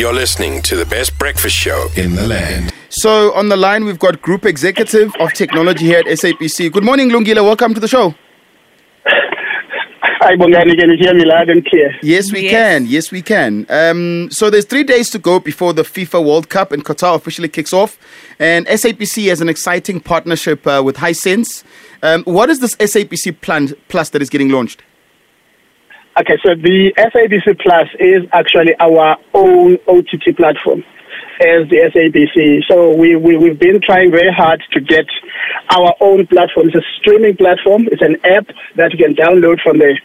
[0.00, 2.72] You're listening to the best breakfast show in the land.
[2.88, 6.72] So on the line, we've got Group Executive of Technology here at SABC.
[6.72, 7.44] Good morning, Lungile.
[7.44, 8.14] Welcome to the show.
[9.04, 10.78] Hi, Bongani.
[10.78, 11.94] Can you hear me loud and clear?
[12.02, 12.50] Yes, we Yes.
[12.50, 12.86] can.
[12.86, 13.66] Yes, we can.
[13.68, 17.48] Um, so there's three days to go before the FIFA World Cup in Qatar officially
[17.48, 17.98] kicks off,
[18.38, 21.62] and SABC has an exciting partnership uh, with Hisense.
[22.02, 24.82] Um, what is this SABC plan Plus that is getting launched?
[26.20, 30.84] Okay, so the SABC Plus is actually our own OTT platform
[31.40, 32.60] as the SABC.
[32.68, 35.06] So we, we, we've been trying very hard to get
[35.70, 36.68] our own platform.
[36.68, 37.88] It's a streaming platform.
[37.90, 39.98] It's an app that you can download from the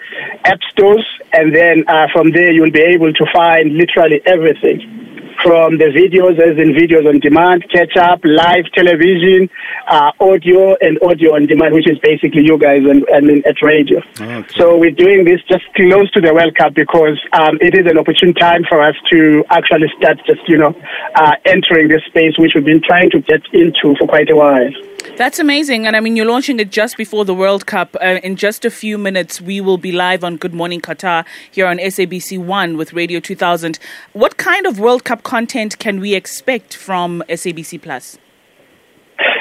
[0.46, 5.15] app stores, and then uh, from there you'll be able to find literally everything.
[5.44, 9.50] From the videos, as in videos on demand, catch up, live television,
[9.88, 13.62] uh, audio, and audio on demand, which is basically you guys and, and in- at
[13.62, 14.00] radio.
[14.20, 14.46] Okay.
[14.56, 17.98] So we're doing this just close to the World Cup because um, it is an
[17.98, 20.74] opportune time for us to actually start just, you know,
[21.16, 24.72] uh, entering this space which we've been trying to get into for quite a while.
[25.18, 25.88] That's amazing.
[25.88, 27.96] And I mean, you're launching it just before the World Cup.
[28.02, 31.68] Uh, in just a few minutes, we will be live on Good Morning Qatar here
[31.68, 33.80] on SABC One with Radio 2000.
[34.12, 38.18] What kind of World Cup content can we expect from SABC Plus?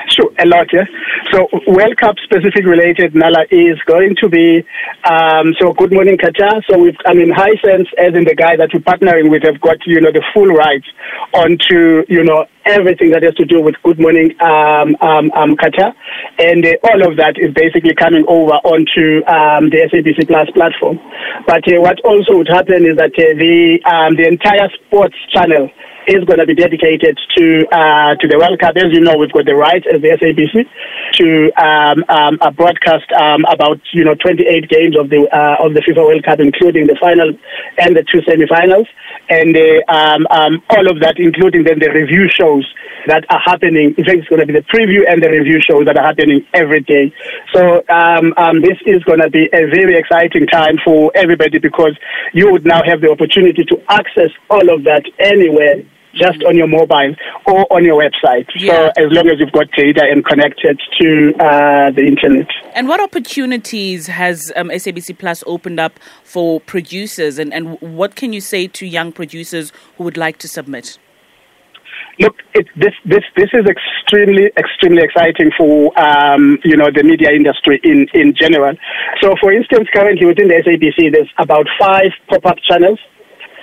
[0.09, 0.85] Sure, a lot, yeah.
[1.35, 4.63] So World Cup specific related, Nala, is going to be,
[5.03, 6.63] um, so Good Morning Qatar.
[6.71, 9.79] So we've, I mean, Hisense, as in the guy that we're partnering with, have got,
[9.85, 10.87] you know, the full rights
[11.33, 15.93] onto, you know, everything that has to do with Good Morning um, um, um, Qatar.
[16.39, 21.01] And uh, all of that is basically coming over onto um, the SABC Plus platform.
[21.49, 25.69] But uh, what also would happen is that uh, the, um, the entire sports channel
[26.07, 28.77] is going to be dedicated to uh, to the World Cup.
[28.77, 30.67] As you know, we've got the right as the SABC
[31.19, 35.81] to um, um, broadcast um, about you know 28 games of the uh, of the
[35.81, 37.33] FIFA World Cup, including the final
[37.79, 38.87] and the two semifinals,
[39.29, 42.67] and uh, um, um, all of that, including then the review shows
[43.07, 43.95] that are happening.
[43.97, 46.47] In fact, it's going to be the preview and the review shows that are happening
[46.55, 47.13] every day.
[47.53, 51.97] So um, this is going to be a very exciting time for everybody because
[52.33, 55.83] you would now have the opportunity to access all of that anywhere
[56.17, 57.15] just on your mobile
[57.47, 58.47] or on your website.
[58.57, 58.93] Yeah.
[58.97, 62.49] So as long as you've got data and connected to uh, the internet.
[62.75, 67.39] And what opportunities has um, SABC Plus opened up for producers?
[67.39, 70.99] And, and what can you say to young producers who would like to submit?
[72.21, 77.31] Look, it, this this this is extremely extremely exciting for um, you know the media
[77.31, 78.77] industry in in general.
[79.21, 83.01] So, for instance, currently within the SABC, there's about five pop-up channels.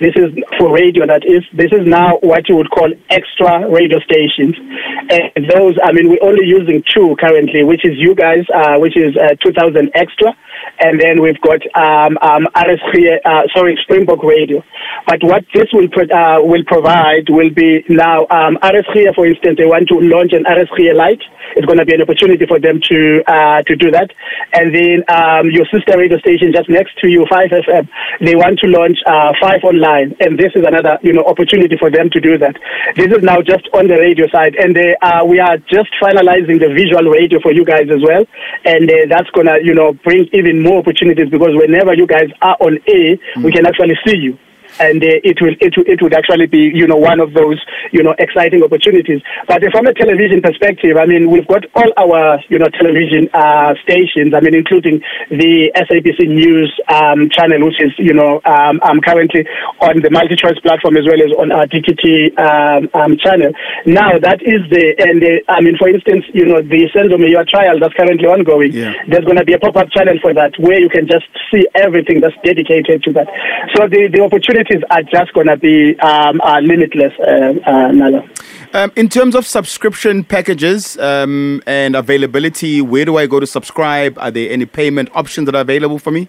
[0.02, 1.06] This is for radio.
[1.06, 4.58] That is, this is now what you would call extra radio stations.
[4.58, 8.96] And those, I mean, we're only using two currently, which is you guys, uh, which
[8.96, 10.34] is uh, 2000 extra,
[10.80, 14.64] and then we've got um, um, RS3, uh, sorry, Springbok Radio.
[15.06, 19.58] But what this will pro- uh, will provide will be now um, RS3, for instance,
[19.58, 21.22] they want to launch an RS3 Lite.
[21.54, 24.10] It's going to be an opportunity for them to uh, to do that.
[24.52, 27.88] And then um, your sister radio station just next to you, 5FM,
[28.20, 29.60] they want to launch uh, 5
[30.00, 32.56] and this is another you know opportunity for them to do that.
[32.96, 36.60] This is now just on the radio side, and they, uh, we are just finalizing
[36.60, 38.24] the visual radio for you guys as well,
[38.64, 42.28] and uh, that's going to you know bring even more opportunities because whenever you guys
[42.40, 44.38] are on air, we can actually see you
[44.80, 47.60] and uh, it will it, will- it would actually be you know one of those
[47.92, 49.20] you know exciting opportunities.
[49.46, 53.74] But from a television perspective, I mean we've got all our you know television uh,
[53.82, 54.34] stations.
[54.34, 55.00] I mean including
[55.30, 59.46] the SABC News um, channel, which is you know um, um, currently
[59.80, 63.52] on the MultiChoice platform as well as on our DTT um, um, channel.
[63.86, 67.46] Now that is the and uh, I mean for instance you know the Senzo Meyiwa
[67.48, 68.72] trial that's currently ongoing.
[68.72, 68.94] Yeah.
[69.08, 72.20] There's going to be a pop-up channel for that where you can just see everything
[72.20, 73.28] that's dedicated to that.
[73.74, 74.20] So the, the
[74.62, 78.28] opportunities are just going to be um, limitless, uh, uh, Nala.
[78.74, 84.18] Um, in terms of subscription packages um, and availability, where do I go to subscribe?
[84.18, 86.28] Are there any payment options that are available for me?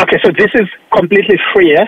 [0.00, 1.72] Okay, so this is completely free.
[1.72, 1.86] Yeah?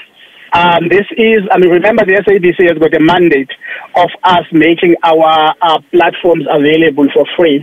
[0.56, 3.50] Um, this is, I mean, remember the SABC has got a mandate
[3.94, 7.60] of us making our, our platforms available for free.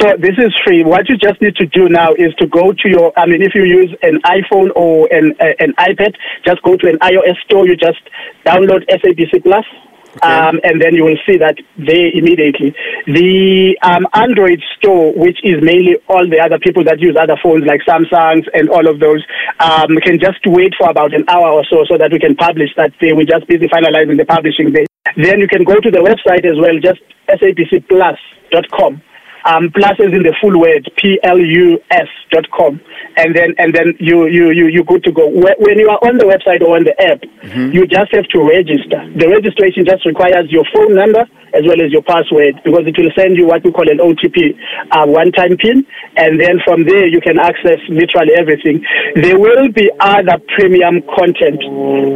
[0.00, 0.82] So this is free.
[0.82, 3.54] What you just need to do now is to go to your, I mean, if
[3.54, 7.64] you use an iPhone or an, uh, an iPad, just go to an iOS store,
[7.64, 8.02] you just
[8.44, 9.64] download SABC Plus.
[10.20, 12.74] Um, and then you will see that there immediately.
[13.06, 17.64] The um, Android store, which is mainly all the other people that use other phones
[17.64, 19.24] like Samsungs and all of those,
[19.60, 22.70] um, can just wait for about an hour or so so that we can publish
[22.76, 23.12] that day.
[23.12, 24.86] We're just busy finalizing the publishing day.
[25.16, 29.02] Then you can go to the website as well, just sabcplus.com.
[29.44, 32.80] Um, plus is in the full word, P-L-U-S dot com.
[33.16, 35.28] And then, and then you, you, you, you're good to go.
[35.28, 37.72] When you are on the website or on the app, mm-hmm.
[37.72, 39.02] you just have to register.
[39.16, 43.12] The registration just requires your phone number as well as your password because it will
[43.16, 44.56] send you what we call an OTP,
[44.92, 48.84] a one-time PIN, and then from there you can access literally everything.
[49.16, 51.60] There will be other premium content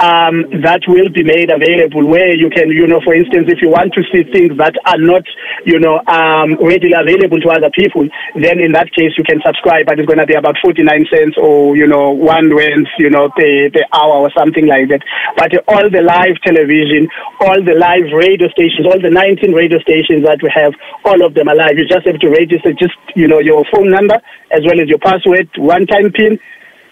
[0.03, 3.69] um, that will be made available where you can, you know, for instance, if you
[3.69, 5.23] want to see things that are not,
[5.65, 9.87] you know, um, readily available to other people, then in that case you can subscribe,
[9.87, 13.29] but it's going to be about 49 cents or, you know, one rand, you know,
[13.37, 15.03] per, per hour or something like that.
[15.37, 17.09] But all the live television,
[17.41, 20.73] all the live radio stations, all the 19 radio stations that we have,
[21.05, 21.77] all of them are live.
[21.77, 24.21] You just have to register just, you know, your phone number
[24.53, 26.39] as well as your password, one time PIN.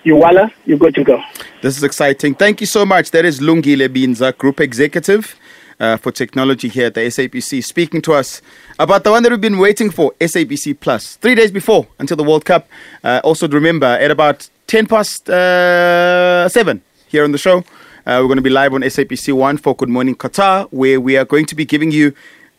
[0.03, 1.23] You voila, you're good to go.
[1.63, 2.35] This is exciting.
[2.35, 3.13] Thank you so much.
[3.13, 5.37] That is Lungile Binza, Group Executive.
[5.81, 8.41] Uh, for technology here at the SABC, speaking to us
[8.79, 11.17] about the one that we've been waiting for, SABC Plus.
[11.17, 12.69] Three days before until the World Cup.
[13.03, 17.65] Uh, also, remember at about 10 past uh, 7 here on the show,
[18.07, 21.17] uh, we're going to be live on SABC One for Good Morning Qatar, where we
[21.17, 22.15] are going to be giving you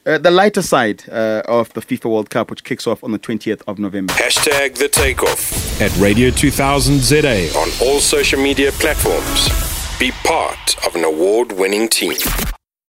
[0.06, 3.20] uh, the lighter side uh, of the FIFA World Cup, which kicks off on the
[3.20, 4.14] 20th of November.
[4.14, 9.50] Hashtag the takeoff at Radio 2000 ZA on all social media platforms.
[10.00, 12.18] Be part of an award winning team.